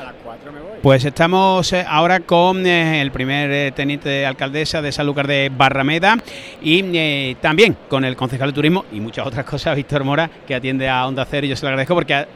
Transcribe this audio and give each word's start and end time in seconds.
A 0.00 0.04
las 0.04 0.14
4 0.22 0.52
me 0.52 0.60
voy. 0.60 0.78
Pues 0.82 1.04
estamos 1.04 1.72
eh, 1.72 1.84
ahora 1.88 2.20
con 2.20 2.66
eh, 2.66 3.00
el 3.00 3.10
primer 3.10 3.50
eh, 3.50 3.72
teniente 3.72 4.08
de 4.08 4.26
alcaldesa 4.26 4.82
de 4.82 4.92
Sanlúcar 4.92 5.26
de 5.26 5.50
Barrameda 5.54 6.18
y 6.60 7.34
también 7.36 7.76
con 7.88 8.04
el 8.04 8.14
concejal 8.16 8.50
de 8.50 8.54
turismo 8.54 8.84
y 8.92 9.00
muchas 9.00 9.26
otras 9.26 9.44
cosas, 9.50 9.74
Víctor 9.74 10.04
Mora, 10.04 10.30
que 10.46 10.54
atiende 10.54 10.88
a 10.88 11.06
Onda 11.06 11.24
Cero 11.24 11.46
y 11.46 11.50
yo 11.50 11.56
se 11.56 11.64
lo 11.64 11.68
agradezco 11.68 11.94
porque 11.94 12.26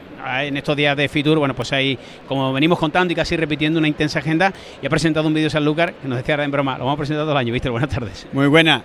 en 0.41 0.57
estos 0.57 0.75
días 0.75 0.95
de 0.97 1.07
Fitur, 1.07 1.39
bueno, 1.39 1.55
pues 1.55 1.71
ahí, 1.73 1.97
como 2.27 2.53
venimos 2.53 2.79
contando 2.79 3.11
y 3.11 3.15
casi 3.15 3.35
repitiendo 3.35 3.79
una 3.79 3.87
intensa 3.87 4.19
agenda, 4.19 4.53
y 4.81 4.85
ha 4.85 4.89
presentado 4.89 5.27
un 5.27 5.33
vídeo 5.33 5.49
Sanlúcar 5.49 5.93
que 5.93 6.07
nos 6.07 6.17
decía 6.17 6.35
ahora 6.35 6.45
en 6.45 6.51
broma, 6.51 6.77
lo 6.77 6.85
vamos 6.85 6.97
a 6.97 6.97
presentar 6.97 7.23
todo 7.23 7.31
el 7.31 7.37
año, 7.37 7.53
Víctor, 7.53 7.71
buenas 7.71 7.89
tardes. 7.89 8.27
Muy 8.31 8.47
buena. 8.47 8.83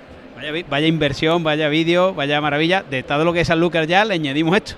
Vaya, 0.68 0.86
inversión, 0.86 1.42
vaya 1.42 1.68
vídeo, 1.68 2.12
vaya 2.12 2.40
maravilla, 2.42 2.82
de 2.82 3.02
todo 3.02 3.24
lo 3.24 3.32
que 3.32 3.40
es 3.40 3.48
Sanlúcar 3.48 3.86
ya 3.86 4.04
le 4.04 4.14
añadimos 4.14 4.54
esto. 4.54 4.74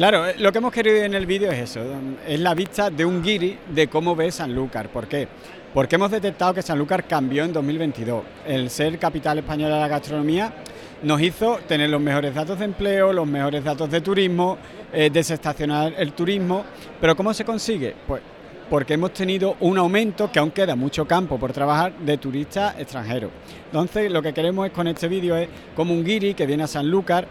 Claro, 0.00 0.26
eh, 0.26 0.34
lo 0.38 0.50
que 0.50 0.56
hemos 0.56 0.72
querido 0.72 0.96
en 0.96 1.12
el 1.12 1.26
vídeo 1.26 1.52
es 1.52 1.58
eso, 1.58 1.82
es 2.26 2.40
la 2.40 2.54
vista 2.54 2.88
de 2.88 3.04
un 3.04 3.22
guiri 3.22 3.58
de 3.68 3.88
cómo 3.88 4.16
ve 4.16 4.32
Sanlúcar. 4.32 4.88
¿Por 4.88 5.06
qué? 5.06 5.28
Porque 5.74 5.96
hemos 5.96 6.10
detectado 6.10 6.54
que 6.54 6.62
Sanlúcar 6.62 7.06
cambió 7.06 7.44
en 7.44 7.52
2022. 7.52 8.22
El 8.46 8.70
ser 8.70 8.98
capital 8.98 9.40
española 9.40 9.74
de 9.74 9.80
la 9.82 9.88
gastronomía 9.88 10.54
nos 11.02 11.20
hizo 11.20 11.58
tener 11.68 11.90
los 11.90 12.00
mejores 12.00 12.34
datos 12.34 12.58
de 12.58 12.64
empleo, 12.64 13.12
los 13.12 13.26
mejores 13.26 13.62
datos 13.62 13.90
de 13.90 14.00
turismo, 14.00 14.56
eh, 14.90 15.10
desestacionar 15.12 15.92
el 15.98 16.14
turismo. 16.14 16.64
Pero 16.98 17.14
¿cómo 17.14 17.34
se 17.34 17.44
consigue? 17.44 17.94
Pues 18.06 18.22
porque 18.70 18.94
hemos 18.94 19.12
tenido 19.12 19.56
un 19.60 19.76
aumento, 19.76 20.32
que 20.32 20.38
aún 20.38 20.50
queda 20.50 20.76
mucho 20.76 21.06
campo 21.06 21.38
por 21.38 21.52
trabajar, 21.52 21.92
de 21.98 22.16
turistas 22.16 22.74
extranjeros. 22.78 23.30
Entonces, 23.66 24.10
lo 24.10 24.22
que 24.22 24.32
queremos 24.32 24.64
es 24.64 24.72
con 24.72 24.88
este 24.88 25.08
vídeo 25.08 25.36
es 25.36 25.50
como 25.76 25.92
un 25.92 26.02
guiri 26.02 26.32
que 26.32 26.46
viene 26.46 26.62
a 26.62 26.68
Sanlúcar 26.68 27.28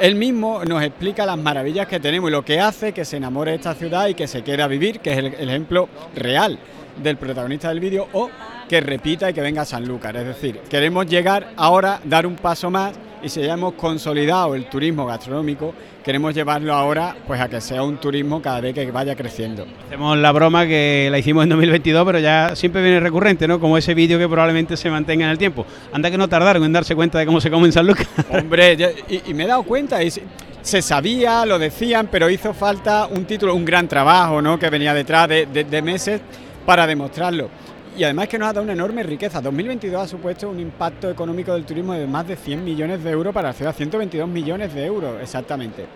él 0.00 0.14
mismo 0.14 0.64
nos 0.64 0.82
explica 0.82 1.26
las 1.26 1.38
maravillas 1.38 1.86
que 1.86 2.00
tenemos 2.00 2.30
y 2.30 2.32
lo 2.32 2.44
que 2.44 2.60
hace 2.60 2.92
que 2.92 3.04
se 3.04 3.16
enamore 3.16 3.54
esta 3.54 3.74
ciudad 3.74 4.08
y 4.08 4.14
que 4.14 4.26
se 4.26 4.42
quiera 4.42 4.66
vivir, 4.66 5.00
que 5.00 5.12
es 5.12 5.18
el, 5.18 5.26
ejemplo 5.26 5.88
real 6.14 6.58
del 7.02 7.16
protagonista 7.16 7.68
del 7.68 7.80
vídeo, 7.80 8.08
o 8.12 8.30
que 8.68 8.80
repita 8.80 9.30
y 9.30 9.34
que 9.34 9.40
venga 9.40 9.62
a 9.62 9.64
Sanlúcar. 9.64 10.16
Es 10.16 10.26
decir, 10.26 10.60
queremos 10.68 11.06
llegar 11.06 11.52
ahora, 11.56 12.00
dar 12.04 12.26
un 12.26 12.36
paso 12.36 12.70
más 12.70 12.92
y 13.22 13.28
si 13.28 13.40
ya 13.40 13.54
hemos 13.54 13.74
consolidado 13.74 14.54
el 14.54 14.66
turismo 14.66 15.06
gastronómico, 15.06 15.74
queremos 16.04 16.34
llevarlo 16.34 16.72
ahora 16.74 17.16
pues 17.26 17.40
a 17.40 17.48
que 17.48 17.60
sea 17.60 17.82
un 17.82 17.98
turismo 17.98 18.40
cada 18.40 18.60
vez 18.60 18.74
que 18.74 18.90
vaya 18.90 19.14
creciendo. 19.14 19.66
Hacemos 19.86 20.16
la 20.18 20.32
broma 20.32 20.66
que 20.66 21.08
la 21.10 21.18
hicimos 21.18 21.44
en 21.44 21.50
2022, 21.50 22.06
pero 22.06 22.18
ya 22.18 22.56
siempre 22.56 22.82
viene 22.82 23.00
recurrente, 23.00 23.46
¿no? 23.48 23.60
Como 23.60 23.76
ese 23.78 23.94
vídeo 23.94 24.18
que 24.18 24.28
probablemente 24.28 24.76
se 24.76 24.90
mantenga 24.90 25.24
en 25.24 25.30
el 25.30 25.38
tiempo. 25.38 25.66
Anda 25.92 26.10
que 26.10 26.18
no 26.18 26.28
tardaron 26.28 26.64
en 26.64 26.72
darse 26.72 26.94
cuenta 26.94 27.18
de 27.18 27.26
cómo 27.26 27.40
se 27.40 27.50
come 27.50 27.66
en 27.66 27.72
San 27.72 27.86
Lucas. 27.86 28.08
Hombre, 28.30 28.76
y, 29.08 29.34
me 29.34 29.44
he 29.44 29.46
dado 29.46 29.62
cuenta, 29.62 30.02
y 30.02 30.10
se 30.10 30.82
sabía, 30.82 31.44
lo 31.44 31.58
decían, 31.58 32.08
pero 32.10 32.30
hizo 32.30 32.54
falta 32.54 33.06
un 33.06 33.24
título, 33.24 33.54
un 33.54 33.64
gran 33.64 33.88
trabajo, 33.88 34.40
¿no? 34.40 34.58
Que 34.58 34.70
venía 34.70 34.94
detrás 34.94 35.28
de 35.28 35.82
meses 35.82 36.20
para 36.64 36.86
demostrarlo 36.86 37.48
y 37.96 38.04
además 38.04 38.28
que 38.28 38.38
nos 38.38 38.48
ha 38.48 38.52
dado 38.52 38.64
una 38.64 38.72
enorme 38.72 39.02
riqueza. 39.02 39.40
2022 39.40 40.02
ha 40.02 40.08
supuesto 40.08 40.48
un 40.48 40.60
impacto 40.60 41.10
económico 41.10 41.52
del 41.52 41.64
turismo 41.64 41.94
de 41.94 42.06
más 42.06 42.26
de 42.26 42.36
100 42.36 42.64
millones 42.64 43.02
de 43.02 43.10
euros 43.10 43.34
para 43.34 43.48
la 43.48 43.54
ciudad, 43.54 43.74
122 43.74 44.28
millones 44.28 44.74
de 44.74 44.84
euros 44.84 45.20
exactamente. 45.22 45.86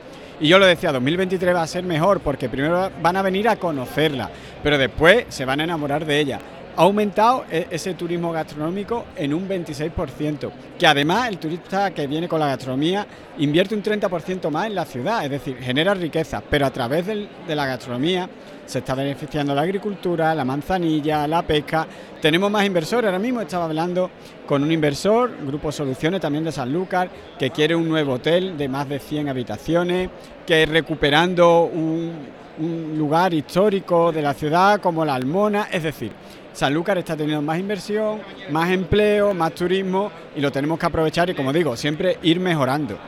Y 0.40 0.48
yo 0.48 0.58
lo 0.58 0.66
decía, 0.66 0.90
2023 0.92 1.54
va 1.54 1.62
a 1.62 1.66
ser 1.66 1.84
mejor 1.84 2.20
porque 2.20 2.48
primero 2.48 2.90
van 3.00 3.16
a 3.16 3.22
venir 3.22 3.48
a 3.48 3.56
conocerla, 3.56 4.30
pero 4.62 4.78
después 4.78 5.26
se 5.28 5.44
van 5.44 5.60
a 5.60 5.64
enamorar 5.64 6.04
de 6.04 6.18
ella. 6.18 6.40
Ha 6.76 6.82
aumentado 6.82 7.44
e-, 7.50 7.66
ese 7.70 7.94
turismo 7.94 8.32
gastronómico 8.32 9.04
en 9.16 9.34
un 9.34 9.48
26%, 9.48 10.50
que 10.78 10.86
además 10.86 11.28
el 11.28 11.38
turista 11.38 11.90
que 11.92 12.06
viene 12.06 12.28
con 12.28 12.40
la 12.40 12.46
gastronomía 12.46 13.06
invierte 13.38 13.74
un 13.74 13.82
30% 13.82 14.50
más 14.50 14.66
en 14.66 14.74
la 14.74 14.84
ciudad, 14.84 15.24
es 15.24 15.30
decir, 15.30 15.56
genera 15.58 15.94
riqueza, 15.94 16.42
pero 16.48 16.66
a 16.66 16.70
través 16.70 17.06
de 17.06 17.54
la 17.54 17.66
gastronomía 17.66 18.28
se 18.66 18.78
está 18.78 18.94
beneficiando 18.94 19.54
la 19.54 19.62
agricultura, 19.62 20.34
la 20.34 20.44
manzanilla, 20.44 21.26
la 21.26 21.42
pesca. 21.42 21.86
Tenemos 22.20 22.50
más 22.50 22.64
inversores. 22.64 23.06
Ahora 23.06 23.18
mismo 23.18 23.40
estaba 23.40 23.64
hablando 23.64 24.10
con 24.46 24.62
un 24.62 24.72
inversor, 24.72 25.30
Grupo 25.46 25.70
Soluciones 25.72 26.20
también 26.20 26.44
de 26.44 26.52
Sanlúcar, 26.52 27.10
que 27.38 27.50
quiere 27.50 27.74
un 27.74 27.88
nuevo 27.88 28.14
hotel 28.14 28.56
de 28.56 28.68
más 28.68 28.88
de 28.88 28.98
100 28.98 29.28
habitaciones, 29.28 30.08
que 30.46 30.64
recuperando 30.66 31.64
un 31.64 32.94
lugar 32.96 33.34
histórico 33.34 34.12
de 34.12 34.22
la 34.22 34.34
ciudad 34.34 34.80
como 34.80 35.04
la 35.04 35.14
Almona. 35.16 35.68
Es 35.70 35.82
decir, 35.82 36.12
Sanlúcar 36.52 36.98
está 36.98 37.16
teniendo 37.16 37.42
más 37.42 37.58
inversión, 37.58 38.20
más 38.50 38.70
empleo, 38.70 39.32
más 39.34 39.52
turismo 39.52 40.10
y 40.36 40.40
lo 40.40 40.50
tenemos 40.50 40.78
que 40.78 40.86
aprovechar 40.86 41.30
y 41.30 41.34
como 41.34 41.52
digo, 41.52 41.76
siempre 41.76 42.18
ir 42.22 42.40
mejorando. 42.40 42.98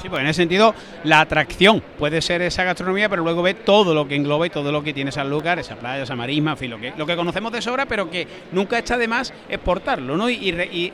Sí, 0.00 0.08
pues 0.08 0.22
en 0.22 0.28
ese 0.28 0.42
sentido, 0.42 0.74
la 1.04 1.20
atracción 1.20 1.82
puede 1.98 2.22
ser 2.22 2.40
esa 2.42 2.64
gastronomía, 2.64 3.08
pero 3.08 3.22
luego 3.22 3.42
ve 3.42 3.52
todo 3.52 3.94
lo 3.94 4.08
que 4.08 4.16
engloba 4.16 4.46
y 4.46 4.50
todo 4.50 4.72
lo 4.72 4.82
que 4.82 4.94
tiene 4.94 5.12
Sanlúcar, 5.12 5.58
esa 5.58 5.76
playa, 5.76 6.04
esa 6.04 6.16
marisma, 6.16 6.52
en 6.52 6.56
fin, 6.56 6.70
lo 6.70 6.78
que, 6.80 6.94
lo 6.96 7.06
que 7.06 7.16
conocemos 7.16 7.52
de 7.52 7.60
sobra, 7.60 7.84
pero 7.84 8.08
que 8.08 8.26
nunca 8.52 8.78
está 8.78 8.96
de 8.96 9.08
más 9.08 9.32
exportarlo, 9.48 10.16
¿no? 10.16 10.30
Y, 10.30 10.50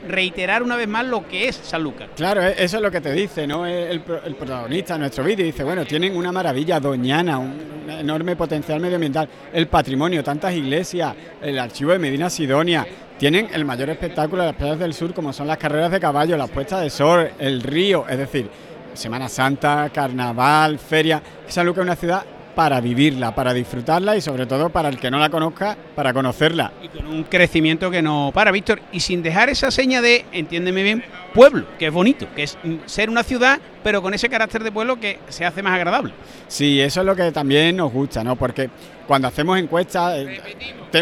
reiterar 0.07 0.61
una 0.61 0.75
vez 0.75 0.87
más 0.87 1.05
lo 1.05 1.27
que 1.27 1.47
es 1.47 1.55
Sanlúcar. 1.55 2.09
Claro, 2.15 2.43
e-, 2.43 2.63
eso 2.63 2.77
es 2.77 2.83
lo 2.83 2.91
que 2.91 3.01
te 3.01 3.11
dice, 3.13 3.47
¿no? 3.47 3.65
El, 3.65 4.01
el 4.25 4.35
protagonista 4.35 4.93
de 4.93 4.99
nuestro 4.99 5.23
vídeo 5.23 5.45
dice, 5.45 5.63
bueno, 5.63 5.85
tienen 5.85 6.15
una 6.15 6.31
maravilla 6.31 6.79
doñana, 6.79 7.37
un 7.37 7.89
enorme 7.89 8.35
potencial 8.35 8.79
medioambiental, 8.79 9.29
el 9.53 9.67
patrimonio, 9.67 10.23
tantas 10.23 10.53
iglesias, 10.53 11.15
el 11.41 11.57
archivo 11.57 11.91
de 11.93 11.99
Medina 11.99 12.29
Sidonia, 12.29 12.85
tienen 13.17 13.49
el 13.53 13.65
mayor 13.65 13.89
espectáculo 13.89 14.43
de 14.43 14.49
las 14.49 14.55
playas 14.55 14.79
del 14.79 14.93
sur, 14.93 15.13
como 15.13 15.33
son 15.33 15.47
las 15.47 15.57
carreras 15.57 15.91
de 15.91 15.99
caballo, 15.99 16.37
las 16.37 16.49
puestas 16.49 16.81
de 16.81 16.89
sol, 16.89 17.31
el 17.39 17.61
río, 17.61 18.05
es 18.07 18.17
decir, 18.17 18.49
Semana 18.93 19.29
Santa, 19.29 19.89
Carnaval, 19.93 20.79
Feria. 20.79 21.21
San 21.47 21.65
Lucas 21.65 21.81
es 21.81 21.85
una 21.85 21.95
ciudad 21.95 22.25
para 22.55 22.81
vivirla, 22.81 23.35
para 23.35 23.53
disfrutarla 23.53 24.17
y 24.17 24.21
sobre 24.21 24.47
todo 24.47 24.69
para 24.69 24.89
el 24.89 24.97
que 24.97 25.11
no 25.11 25.19
la 25.19 25.29
conozca, 25.29 25.77
para 25.95 26.11
conocerla. 26.11 26.71
Y 26.81 26.87
con 26.87 27.05
un 27.05 27.23
crecimiento 27.23 27.91
que 27.91 28.01
no 28.01 28.31
para, 28.33 28.51
Víctor, 28.51 28.81
y 28.91 28.99
sin 28.99 29.21
dejar 29.21 29.49
esa 29.49 29.69
seña 29.69 30.01
de, 30.01 30.25
entiéndeme 30.31 30.81
bien, 30.81 31.03
pueblo, 31.35 31.67
que 31.77 31.87
es 31.87 31.93
bonito, 31.93 32.27
que 32.35 32.43
es 32.43 32.57
ser 32.87 33.11
una 33.11 33.21
ciudad, 33.21 33.59
pero 33.87 34.01
con 34.01 34.13
ese 34.13 34.27
carácter 34.27 34.65
de 34.65 34.69
pueblo 34.73 34.99
que 34.99 35.17
se 35.29 35.45
hace 35.45 35.63
más 35.63 35.73
agradable. 35.73 36.11
Sí, 36.49 36.81
eso 36.81 36.99
es 36.99 37.05
lo 37.05 37.15
que 37.15 37.31
también 37.31 37.77
nos 37.77 37.89
gusta, 37.89 38.21
¿no? 38.21 38.35
Porque 38.35 38.69
cuando 39.07 39.29
hacemos 39.29 39.57
encuestas, 39.57 40.17
eh, 40.17 40.41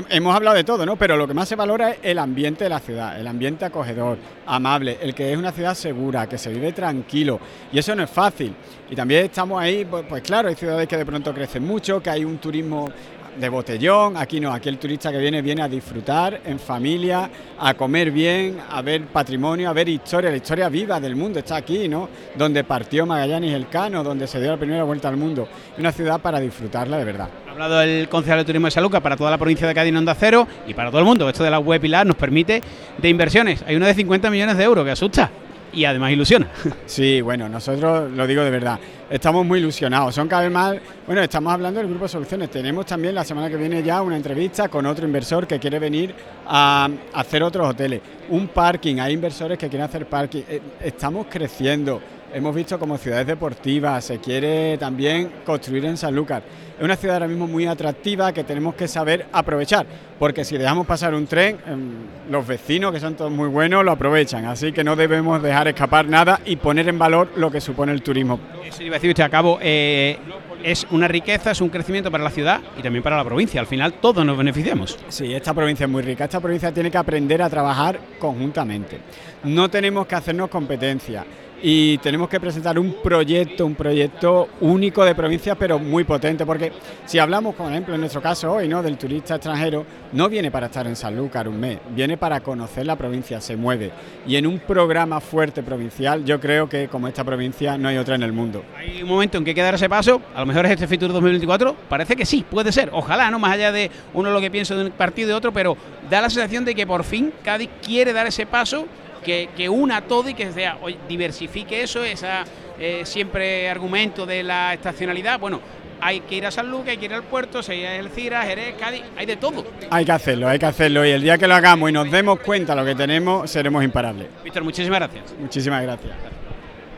hemos 0.09 0.35
hablado 0.35 0.55
de 0.55 0.63
todo, 0.63 0.85
¿no? 0.85 0.95
Pero 0.95 1.17
lo 1.17 1.27
que 1.27 1.33
más 1.33 1.49
se 1.49 1.55
valora 1.55 1.93
es 1.93 1.97
el 2.03 2.19
ambiente 2.19 2.65
de 2.65 2.69
la 2.69 2.79
ciudad, 2.79 3.19
el 3.19 3.25
ambiente 3.25 3.65
acogedor, 3.65 4.19
amable, 4.45 4.99
el 5.01 5.15
que 5.15 5.31
es 5.31 5.35
una 5.35 5.51
ciudad 5.51 5.73
segura, 5.73 6.29
que 6.29 6.37
se 6.37 6.51
vive 6.51 6.73
tranquilo. 6.73 7.39
Y 7.73 7.79
eso 7.79 7.95
no 7.95 8.03
es 8.03 8.09
fácil. 8.11 8.53
Y 8.87 8.95
también 8.95 9.25
estamos 9.25 9.59
ahí, 9.59 9.83
pues, 9.83 10.05
pues 10.07 10.21
claro, 10.21 10.49
hay 10.49 10.53
ciudades 10.53 10.87
que 10.87 10.95
de 10.95 11.07
pronto 11.07 11.33
crecen 11.33 11.65
mucho, 11.65 12.03
que 12.03 12.11
hay 12.11 12.23
un 12.23 12.37
turismo 12.37 12.91
de 13.39 13.49
botellón, 13.49 14.17
aquí 14.17 14.39
no, 14.39 14.53
aquí 14.53 14.69
el 14.69 14.77
turista 14.77 15.11
que 15.11 15.17
viene 15.17 15.41
viene 15.41 15.61
a 15.61 15.67
disfrutar 15.67 16.41
en 16.45 16.59
familia, 16.59 17.29
a 17.59 17.73
comer 17.73 18.11
bien, 18.11 18.57
a 18.69 18.81
ver 18.81 19.05
patrimonio, 19.05 19.69
a 19.69 19.73
ver 19.73 19.89
historia, 19.89 20.29
la 20.29 20.37
historia 20.37 20.69
viva 20.69 20.99
del 20.99 21.15
mundo 21.15 21.39
está 21.39 21.57
aquí, 21.57 21.87
¿no? 21.87 22.09
Donde 22.35 22.63
partió 22.63 23.05
Magallanes 23.05 23.53
el 23.53 23.67
Cano, 23.67 24.03
donde 24.03 24.27
se 24.27 24.39
dio 24.39 24.51
la 24.51 24.57
primera 24.57 24.83
vuelta 24.83 25.09
al 25.09 25.17
mundo. 25.17 25.47
Una 25.77 25.91
ciudad 25.91 26.19
para 26.19 26.39
disfrutarla 26.39 26.97
de 26.97 27.03
verdad. 27.03 27.29
Ha 27.47 27.51
hablado 27.51 27.81
el 27.81 28.07
concejal 28.09 28.39
de 28.39 28.45
turismo 28.45 28.67
de 28.67 28.71
Saluca 28.71 28.99
para 28.99 29.17
toda 29.17 29.31
la 29.31 29.37
provincia 29.37 29.67
de 29.67 29.73
Cádiz 29.73 29.89
en 29.89 29.97
Onda 29.97 30.15
Cero 30.15 30.47
y 30.67 30.73
para 30.73 30.89
todo 30.89 30.99
el 30.99 31.05
mundo. 31.05 31.29
Esto 31.29 31.43
de 31.43 31.51
la 31.51 31.59
web 31.59 31.81
Pilar 31.81 32.05
nos 32.05 32.15
permite 32.15 32.61
de 32.97 33.09
inversiones. 33.09 33.63
Hay 33.67 33.75
una 33.75 33.87
de 33.87 33.93
50 33.93 34.29
millones 34.29 34.57
de 34.57 34.63
euros 34.63 34.85
que 34.85 34.91
asusta 34.91 35.31
y 35.75 35.85
además 35.85 36.11
ilusiona. 36.11 36.47
Sí, 36.85 37.21
bueno, 37.21 37.49
nosotros 37.49 38.11
lo 38.11 38.25
digo 38.25 38.43
de 38.43 38.49
verdad, 38.49 38.79
estamos 39.09 39.45
muy 39.45 39.59
ilusionados. 39.59 40.15
Son 40.15 40.27
cada 40.27 40.43
vez 40.43 40.51
más, 40.51 40.75
bueno, 41.05 41.21
estamos 41.21 41.53
hablando 41.53 41.79
del 41.79 41.89
grupo 41.89 42.07
Soluciones. 42.07 42.49
Tenemos 42.49 42.85
también 42.85 43.13
la 43.13 43.23
semana 43.23 43.49
que 43.49 43.57
viene 43.57 43.83
ya 43.83 44.01
una 44.01 44.15
entrevista 44.15 44.69
con 44.69 44.85
otro 44.85 45.05
inversor 45.05 45.45
que 45.45 45.59
quiere 45.59 45.79
venir 45.79 46.13
a 46.47 46.89
hacer 47.13 47.43
otros 47.43 47.69
hoteles. 47.69 48.01
Un 48.29 48.47
parking, 48.47 48.99
hay 48.99 49.13
inversores 49.13 49.57
que 49.57 49.67
quieren 49.67 49.85
hacer 49.85 50.07
parking. 50.07 50.43
Eh, 50.47 50.61
estamos 50.81 51.27
creciendo. 51.29 52.01
Hemos 52.33 52.53
visto 52.53 52.77
como 52.77 52.97
ciudades 52.97 53.27
deportivas, 53.27 54.03
se 54.03 54.19
quiere 54.19 54.77
también 54.77 55.31
construir 55.45 55.85
en 55.85 55.95
Sanlúcar. 55.95 56.43
Es 56.77 56.83
una 56.83 56.97
ciudad 56.97 57.15
ahora 57.15 57.27
mismo 57.27 57.47
muy 57.47 57.65
atractiva 57.65 58.33
que 58.33 58.43
tenemos 58.43 58.75
que 58.75 58.87
saber 58.89 59.27
aprovechar, 59.31 59.85
porque 60.19 60.43
si 60.43 60.57
dejamos 60.57 60.85
pasar 60.85 61.13
un 61.13 61.27
tren, 61.27 61.57
em, 61.65 61.91
los 62.29 62.45
vecinos, 62.45 62.91
que 62.91 62.99
son 62.99 63.15
todos 63.15 63.31
muy 63.31 63.47
buenos, 63.47 63.85
lo 63.85 63.91
aprovechan. 63.91 64.43
Así 64.45 64.73
que 64.73 64.83
no 64.83 64.97
debemos 64.97 65.41
dejar 65.41 65.69
escapar 65.69 66.07
nada 66.07 66.41
y 66.45 66.57
poner 66.57 66.89
en 66.89 66.99
valor 66.99 67.29
lo 67.37 67.49
que 67.49 67.61
supone 67.61 67.93
el 67.93 68.01
turismo. 68.01 68.39
Eso 68.65 68.83
iba 68.83 68.95
a 68.95 68.97
decir 68.97 69.11
usted 69.11 69.23
a 69.23 69.29
cabo. 69.29 69.57
Eh, 69.61 70.17
es 70.63 70.85
una 70.91 71.07
riqueza, 71.07 71.51
es 71.51 71.61
un 71.61 71.69
crecimiento 71.69 72.11
para 72.11 72.23
la 72.23 72.31
ciudad 72.31 72.59
y 72.77 72.81
también 72.81 73.03
para 73.03 73.15
la 73.15 73.23
provincia. 73.23 73.61
Al 73.61 73.67
final 73.67 73.93
todos 73.93 74.25
nos 74.25 74.37
beneficiamos. 74.37 74.97
Sí, 75.07 75.33
esta 75.33 75.53
provincia 75.53 75.85
es 75.85 75.89
muy 75.89 76.01
rica. 76.01 76.25
Esta 76.25 76.41
provincia 76.41 76.73
tiene 76.73 76.91
que 76.91 76.97
aprender 76.97 77.41
a 77.41 77.49
trabajar 77.49 77.99
conjuntamente. 78.19 78.99
No 79.43 79.69
tenemos 79.69 80.07
que 80.07 80.15
hacernos 80.15 80.49
competencia 80.49 81.23
y 81.67 81.97
tenemos 81.97 82.29
que 82.29 82.39
presentar 82.39 82.77
un 82.77 82.97
proyecto, 83.01 83.65
un 83.65 83.73
proyecto 83.73 84.49
único 84.61 85.03
de 85.03 85.15
provincia, 85.15 85.55
pero 85.55 85.79
muy 85.79 86.03
potente, 86.03 86.45
porque 86.45 86.71
si 87.07 87.17
hablamos, 87.17 87.55
por 87.55 87.71
ejemplo, 87.71 87.95
en 87.95 88.01
nuestro 88.01 88.21
caso 88.21 88.53
hoy, 88.53 88.67
¿no? 88.67 88.83
Del 88.83 88.99
turista 88.99 89.33
extranjero, 89.33 89.83
no 90.11 90.29
viene 90.29 90.51
para 90.51 90.67
estar 90.67 90.85
en 90.85 90.95
Sanlúcar 90.95 91.47
un 91.47 91.59
mes, 91.59 91.79
viene 91.89 92.17
para 92.17 92.41
conocer 92.41 92.85
la 92.85 92.95
provincia, 92.95 93.41
se 93.41 93.55
mueve. 93.55 93.91
Y 94.27 94.35
en 94.35 94.45
un 94.45 94.59
programa 94.59 95.19
fuerte 95.19 95.63
provincial, 95.63 96.23
yo 96.23 96.39
creo 96.39 96.69
que 96.69 96.87
como 96.87 97.07
esta 97.07 97.23
provincia 97.23 97.79
no 97.79 97.89
hay 97.89 97.97
otra 97.97 98.13
en 98.13 98.21
el 98.21 98.31
mundo. 98.31 98.63
Hay 98.77 99.01
un 99.01 99.09
momento 99.09 99.39
en 99.39 99.43
que 99.43 99.49
hay 99.49 99.55
que 99.55 99.63
dar 99.63 99.73
ese 99.73 99.89
paso, 99.89 100.21
a 100.35 100.41
lo 100.41 100.45
mejor 100.45 100.67
es 100.67 100.73
este 100.73 100.87
Fitur 100.87 101.11
2024, 101.13 101.75
parece 101.89 102.15
que 102.15 102.27
sí, 102.27 102.45
puede 102.47 102.71
ser, 102.71 102.91
ojalá, 102.93 103.31
¿no? 103.31 103.39
Más 103.39 103.53
allá 103.53 103.71
de 103.71 103.89
uno 104.13 104.29
lo 104.29 104.39
que 104.39 104.51
piensa 104.51 104.75
de 104.75 104.85
un 104.85 104.91
partido 104.91 105.29
y 105.29 105.29
de 105.29 105.33
otro, 105.33 105.51
pero 105.51 105.75
da 106.11 106.21
la 106.21 106.29
sensación 106.29 106.63
de 106.63 106.75
que 106.75 106.85
por 106.85 107.03
fin 107.03 107.33
Cádiz 107.43 107.71
quiere 107.81 108.13
dar 108.13 108.27
ese 108.27 108.45
paso 108.45 108.85
que, 109.25 109.69
una 109.69 110.01
todo 110.01 110.29
y 110.29 110.33
que 110.33 110.51
sea, 110.51 110.77
diversifique 111.07 111.83
eso, 111.83 112.03
esa 112.03 112.45
eh, 112.79 113.01
siempre 113.05 113.69
argumento 113.69 114.25
de 114.25 114.43
la 114.43 114.73
estacionalidad. 114.73 115.39
Bueno, 115.39 115.59
hay 116.01 116.21
que 116.21 116.35
ir 116.35 116.45
a 116.45 116.51
San 116.51 116.69
Lucas, 116.69 116.89
hay 116.89 116.97
que 116.97 117.05
ir 117.05 117.13
al 117.13 117.23
puerto, 117.23 117.63
se 117.63 117.73
hay 117.73 117.99
el 117.99 118.09
Cira, 118.09 118.43
Jerez, 118.43 118.75
Cádiz, 118.79 119.03
hay 119.17 119.25
de 119.25 119.37
todo. 119.37 119.65
Hay 119.89 120.05
que 120.05 120.11
hacerlo, 120.11 120.47
hay 120.47 120.59
que 120.59 120.65
hacerlo 120.65 121.05
y 121.05 121.11
el 121.11 121.21
día 121.21 121.37
que 121.37 121.47
lo 121.47 121.55
hagamos 121.55 121.89
y 121.89 121.93
nos 121.93 122.09
demos 122.11 122.39
cuenta 122.39 122.75
de 122.75 122.81
lo 122.81 122.85
que 122.85 122.95
tenemos, 122.95 123.49
seremos 123.49 123.83
imparables. 123.83 124.27
Víctor, 124.43 124.63
muchísimas 124.63 124.99
gracias. 124.99 125.33
Muchísimas 125.39 125.81
gracias. 125.81 126.34